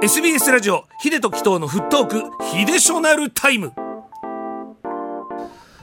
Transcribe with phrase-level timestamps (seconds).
[0.00, 3.72] SBS ラジオヒデとキトのフットークヒデショナルタイム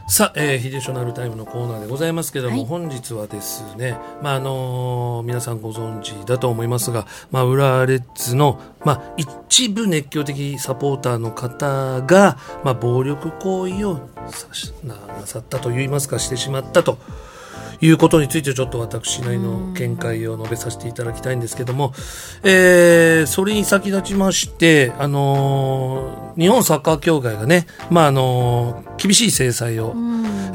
[0.08, 14.00] さあ、えー、ヒデショナルタイムのコーナーでございますけども、はい、本日はですね、まああのー、皆さんご存知だと思いますが、まあ、浦和レッズの、まあ、一部熱狂的サポーターの方が、まあ、暴力行為を
[14.86, 14.96] な
[15.26, 17.00] さったといいますかしてしまったと。
[17.82, 21.94] いうことについてちょっと私なりの見解を述べさせていただきたいんですけども、
[22.44, 29.94] えー、それに先立ちまして、あのー、日本サッカー協会がね、まああのー、厳しい制裁を、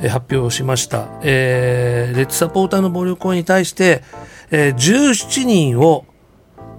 [0.03, 4.03] えー、発表しました、えー、レッツサポーターの暴力行為に対して、
[4.51, 6.07] えー、17人を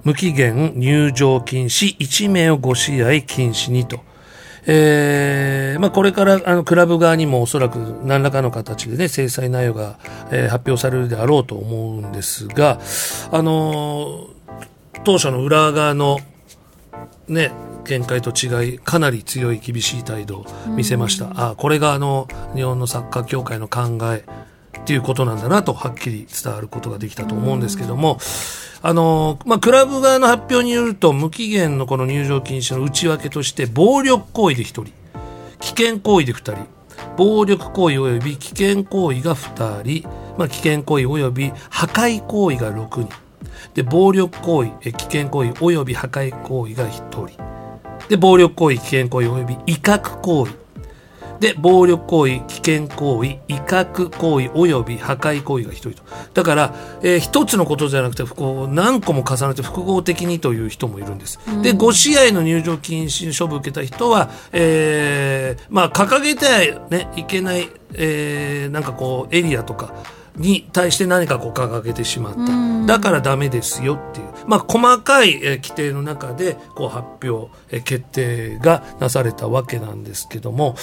[0.03, 4.10] 無期限入場禁止1名を5試合禁止にと。
[4.67, 9.97] えーまあ、これからあのクラブ側にもおそらく何らかの形で、ね、制裁内容が、
[10.31, 12.79] えー、発表されるであろうと思うんですが、
[13.31, 16.19] あのー、当初の裏側の、
[17.27, 17.51] ね、
[17.85, 24.23] 見解と違いかなり強い厳しい態度を見せました、あこれがあの日本のサッカー協会の考え
[24.81, 28.17] っていうことなんだなとはっきり伝わることができたと思うんですけども、
[28.81, 34.85] あの、まあ、クラブ側の発表によると、無期限のこの入場禁止の内訳として、暴力行為で1人、
[35.59, 36.67] 危険行為で2人、
[37.15, 43.09] 暴力行為及び危険行為が2人、まあ、危険行為及び破壊行為が6人、
[43.75, 47.37] で、暴力行為、危険行為及び破壊行為が1人、
[48.09, 50.60] で、暴力行為、危険行為及び威嚇行為、
[51.41, 56.03] で、暴力行為、危険行為、威嚇行為及び破壊行為が一人と。
[56.35, 61.39] だから、えー、一つのことじゃなくて、こう、何個も重ねて複合的にという人もいるんです。
[61.47, 69.95] うん、で、5試合の入場禁止処分を受けた人は、えー、まあ、掲げてはね、いけない、えー、なんかこう、エリアとか、
[70.35, 72.85] に対して何かこう掲げてしまった。
[72.85, 74.27] だからダメですよっていう。
[74.47, 80.75] まあ、細かい、え規定の中で、こう発表、え決定がなされたわけなんですけども、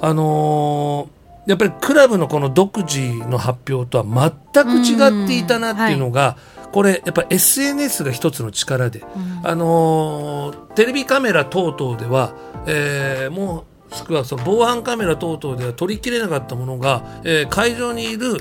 [0.00, 9.04] あのー、やっぱりクラブのこの独自の発表とは全く違っていたなっていうのが、はい、これやっぱ SNS が一つの力で、
[9.42, 12.32] あのー、テレビカメラ等々では、
[12.66, 18.38] えー、もうしくはその防犯カメラ等々では取りきれなかったものが、えー、会場にいる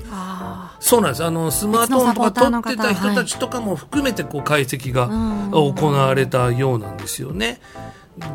[0.83, 1.23] そうなんです。
[1.23, 5.07] あのスマートフォンとか撮ってた人たちとかも含めてこう解析が
[5.51, 7.61] 行われたようなんですよね。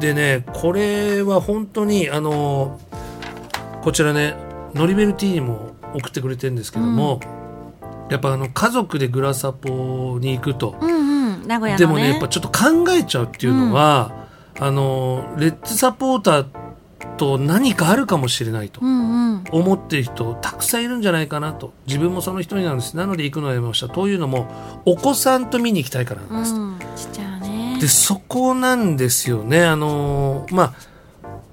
[0.01, 2.81] でねこれは本当にあの
[3.83, 4.35] こちらね
[4.75, 7.21] ノリベルティーも送ってくれてるんですけども、
[7.83, 11.47] うん、やっぱあの家族でグラサポに行くと、うんうん。
[11.47, 14.27] ね、でもねやっぱちょっと考えちゃうっていうのは、
[14.57, 16.68] うん、あのレッツサポーター
[17.17, 21.73] と何かあるかもしれないと思っている人たくさんいるんじゃないかなと。
[21.87, 22.97] 自分もその一人なんです。
[22.97, 23.89] なので行くのをやめました。
[23.89, 24.47] というのも
[24.85, 27.79] お子さんと見に行きたいからなんです、うん、ちっちゃね。
[27.81, 29.65] でそこなんですよね。
[29.65, 30.75] あのまあ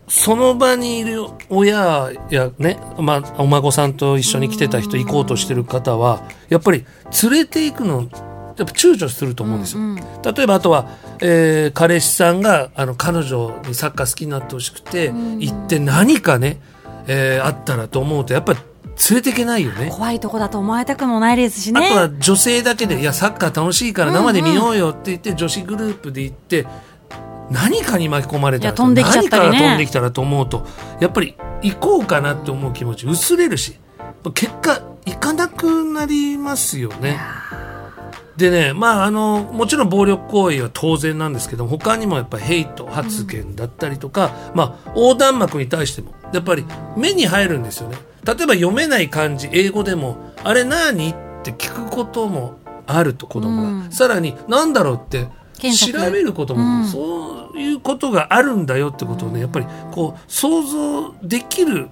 [0.08, 6.86] その場にいる親やね、まあ、お孫さんと一緒に来てた人行こうとしてる方はやっぱり
[7.24, 8.08] 連れて行くの
[8.58, 9.82] やっぱ躊躇すると思うんですよ。
[9.82, 10.88] うんうん、例えばあとは、
[11.22, 16.60] えー、彼氏さんがあの彼女にサッカー好きになってほしくて、行って何かね、
[17.08, 18.60] えー、あったらと思うとやっぱり
[19.10, 19.90] 連れていけないよね。
[19.92, 21.86] 怖いとこだと思われたくもないですしね。
[21.86, 26.66] あとは女性だけで「いやサッカー楽しいから生で見ようよ」って言って、女子グループで行って
[27.52, 30.66] 何かに巻き込まれたら、飛んできちゃったり、ね、何かが飛んできたらと思うと
[31.00, 33.80] やっぱり行こうかなって思う気持ち薄れるし
[34.34, 37.20] 結果行かなくなりますよね。
[38.38, 46.66] でね、まあ、あのもちろん暴力行為は当然なんですけど他にもやっぱりヘイト発言だったりとか、うん、まあ、横断幕に対してもやっぱり
[46.98, 47.98] 目に入るんですよね。
[48.26, 51.12] 例えば読めない漢字英語でもあれ何？
[51.12, 55.28] って聞くこともあると子供が、うん、さらに何だろうって
[55.72, 61.90] 調べることも、うん、そういうことがあるんだよってことをねやっぱりこう想像できる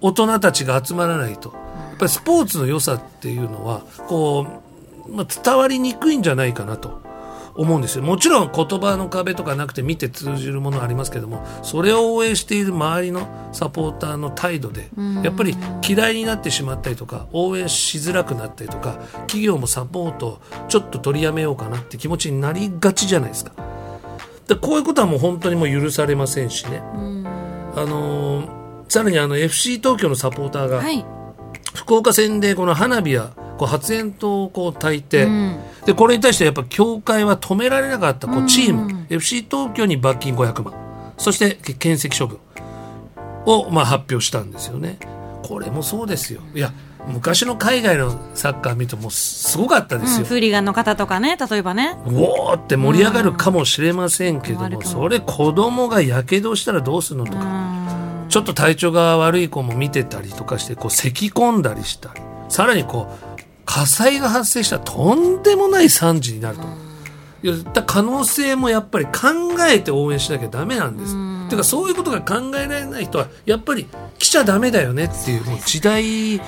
[0.00, 1.52] 大人たちが集まらないと。
[1.52, 4.63] やっぱりスポーツの良さっていうのはこう
[5.08, 7.04] まあ、伝わりにくいんじゃないかなと。
[7.56, 8.02] 思うんですよ。
[8.02, 14.90] もちろん言葉の壁とかなくて見て通じるものありますけどもそれを応援している周りのサポーターの態度で
[15.22, 15.56] やっぱり
[15.86, 18.98] 嫌いになってしまったりとか応援しづらくなったりとか
[19.28, 23.52] 企業もサポートをちょっと取りやめようかなって気持ちになりがちじゃないですか。
[24.48, 26.82] でこういうことはもう本当にもう許されませんしね。
[27.76, 28.48] あのー、
[28.88, 30.82] さらにあの FC 東京のサポーターが、
[31.74, 33.32] 福岡戦でこの花火や
[33.64, 35.56] こう発煙筒をこう焚いて、うん、
[35.86, 40.74] でこれに対してやっぱ協会は止められなかったこうチーム、うん、FC 東京に罰金500万。
[41.16, 42.38] そして検責処分
[43.46, 44.98] をまあ発表したんですよね。
[45.42, 46.40] これもそうですよ。
[46.54, 46.72] いや
[47.06, 50.20] 昔の海外のサッカー見てもすごかったですよ。
[50.20, 51.96] うん、フーリガンの方とかね、例えばね。
[52.06, 54.82] うおーって盛り上がるかもしれませんけども、うん。
[54.82, 58.26] それ子供がやけどしたらどうするのとうか、ん。
[58.30, 63.23] ちょっと体調が悪い子も見てたりとかして、こう咳き込んだりしたり、さらにこう、
[63.64, 66.64] 火災が発生したらとんでもない惨事になると。
[67.42, 69.12] いやだ可能性もやっぱり考
[69.68, 71.14] えて応援しなきゃダメなんです。
[71.14, 73.86] うんてかそういうことが考えられない人はやっぱり
[74.18, 76.40] 来ちゃダメだよねっていうもう時代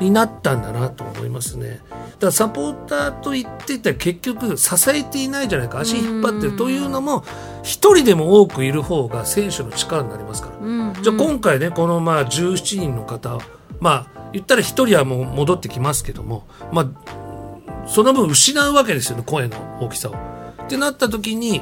[0.00, 1.80] になったんだなと思いますね。
[1.90, 7.24] だからサポーターと言ってたら結局支えていないじゃないか足引っ張ってるというのも
[7.62, 10.56] 一人でも多くいる方が選手の力になりますから。
[10.66, 10.94] うん。
[11.02, 13.38] じゃあ今回ねこのまあ17人の方
[13.80, 20.14] まあ言ったら一人はもう戻ってきますけどもまあその分失うわけですよね声の大きさを。
[20.14, 21.60] ってなった時に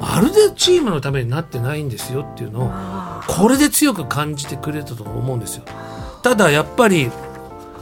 [0.00, 2.70] まるでチームのためになってないんですよっていうのを
[3.26, 5.64] これで強く感じてくれたと思うんですよ。
[6.22, 7.10] ただやっぱり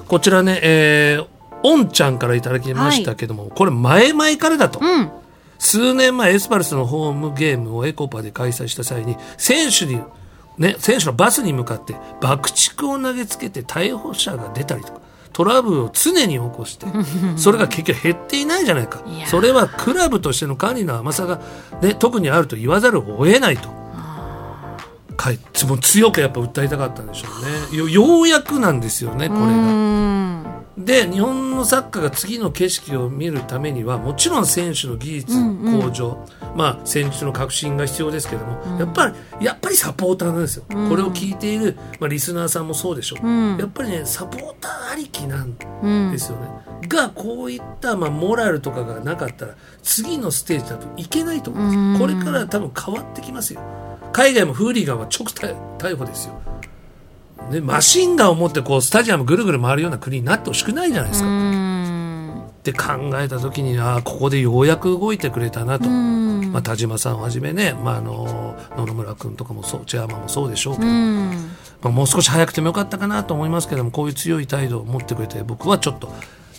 [0.08, 1.26] こちらね、えー、
[1.62, 4.80] おんちゃんからいただきましたけども、これ前々からだと。
[4.82, 5.10] うん。
[5.58, 10.00] 数年前エスパルスのホームゲームをエコパで開催した際に選手に
[10.58, 15.00] ね選手のバスに向かって爆竹を投げつけて逮捕者が出たりとか
[15.32, 16.86] トラブルを常に起こして
[17.36, 19.02] それが結局減っていないじゃないか。
[19.26, 21.40] それはクラブとしての管理の甘さが、
[21.80, 23.68] ね、特にあると言わざるを得ないと。
[25.16, 27.28] かいもう強くやっぱ訴えたかったんでしょ
[27.70, 27.78] うね。
[27.78, 30.57] よようやくなんですよねこれうが。
[30.80, 30.84] ん。
[30.84, 35.82] で日本のサッカーが次の景色を見るためにはもちろん選手の技術うんうん。
[35.82, 38.78] 向上、まあ戦術の革新が必要ですけども、うん。
[38.78, 39.08] やっぱ
[39.40, 40.88] りやっぱりサポーターなんですよ、うん。
[40.88, 43.56] これを聞いている、まあ、リスナーさんもそうでしょう、うん。
[43.58, 46.48] やっぱりねサポーターありきなんうんですよね、
[46.88, 53.60] がこういった、まあ、モラルとかがなかったら次のステージ多分いけないと思うんですこれから多分変わってきますよ。
[54.12, 56.40] 海外もフーリガンは直逮逮捕ですよ
[57.50, 61.28] ね、マシンガンを持ってこうスタジアムぐるぐる回るような国になってほしくないじゃないですか。
[61.28, 62.42] うん。
[62.58, 71.30] って考えた時にああここでようやく動いてくれたなと、うんまあ、田島さんをはじめね、まあ、あの野々村君とかもそうチェアマンもそうでしょうけうど、ん。
[71.30, 71.36] ま
[71.84, 76.12] あ、もう少し早くてもよかったかなと思いますけどもこういう強い態度を持ってくれて僕はちょっと、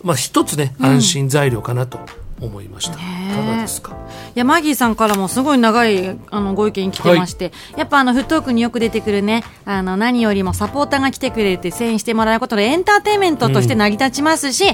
[0.04, 2.00] まあ、一つね安心材料かなと
[2.42, 2.98] 思いました、い
[3.36, 3.96] かがですか？
[4.36, 14.66] いやマギーさんからもすごい長いあのご意見来てまして、やっぱあのフットークによく出てくるねあの何よりもサポーターが来てくれて声援してもらうことでエンターテインメントとして成り立ちますし、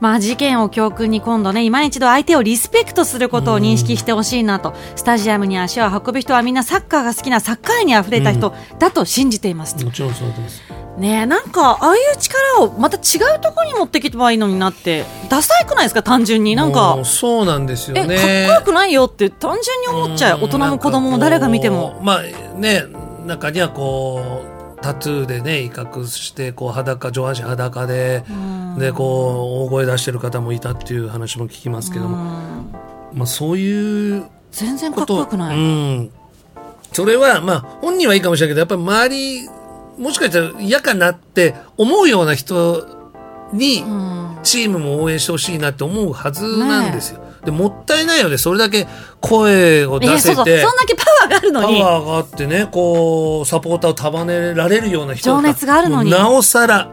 [0.00, 10.62] まあ事件を教訓に今度ね今一度相手をリスペクトすることを認識してほしいなと、スタジアムに足を運ぶ人はみんなサッカーが好きなサッカーにあふれた人だと信じています、もちろんそうです
[10.98, 20.40] ねえなんかああいう力をまた違うところに持ってきてばいいのになってダサいくないですか単純になんかそうなんですよえ、ねかっこよくないよって単純に思っちゃう。
[20.42, 22.00] 大人も子供も誰が見ても。
[22.02, 22.22] まあ
[22.58, 22.84] ね
[23.26, 24.44] 中にはこ
[24.78, 35.56] うタトゥーでね威嚇してこう裸上半身裸で、んでこう大声出してる方もいたっていう話も聞きますけども、うんまあ、そういう全然かことっこよくない。
[35.56, 36.10] うん、
[36.92, 39.63] それはまあ本人はいいかもしれないけどやっぱり周り
[39.98, 42.86] もしかしたら嫌かなって思うような人
[43.52, 44.24] にうん。
[44.44, 47.24] チームも応援してほしいなって思うはずなんですよ。
[47.44, 48.38] でもったいないよね。
[48.38, 48.86] それだけ
[49.20, 50.44] 声を出せそうそう。
[50.44, 51.80] そんてだけパワーがあるのに。
[51.80, 56.10] パワーがあってねこうサポーターを束ねられるような人情熱があるのに。
[56.10, 56.88] なおさら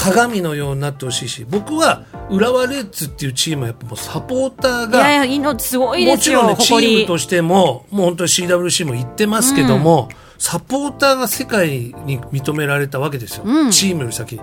[0.00, 6.72] 鏡のようになってほしいし僕は浦和レッズっていうチームはやっぱもうサポーターがいやいや、すごい、もちろんね、チ。
[6.72, 11.68] ームとしても、もう本当に CWC も行ってますけども、サポーターが世界
[12.06, 13.42] に認められたわけですよ。
[13.44, 14.40] うんチームより先に。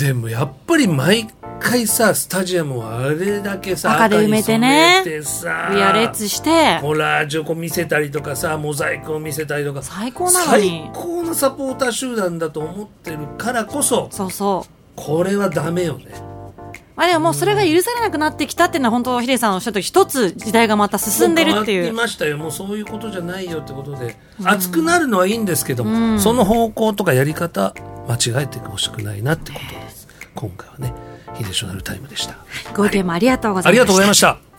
[0.00, 1.28] でもやっぱり毎
[1.60, 10.90] 回さ、スタジアムをあれだけさ、赤で埋めてねてさ、ウィアレッツして、コラージュを見せたりとかさ、モザイクを見せたりとか、最高なのに最。
[10.94, 14.72] 高のサポーター集団だと思ってるからこそ、そうそう。
[14.96, 16.06] これはダメよね。
[16.96, 22.02] まあでももうそれが許されなくなってきたっていうのは本当ヒデさんおっしゃったと一つ時代がまた進んでるっていも変わ。
[22.02, 27.74] ましたよもうそういうことじゃないよってことで、熱くなるのはいいんですけども、うんその方向とかやり方
[28.06, 29.79] 間違えてほしくないなってこと
[30.40, 30.94] 今回はね
[31.34, 32.36] ヒデショナルタイムでした。
[32.74, 34.49] ご意見もありがとうございました